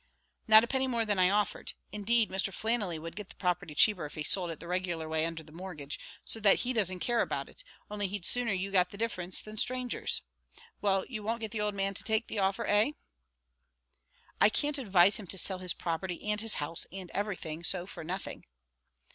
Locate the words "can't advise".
14.49-15.17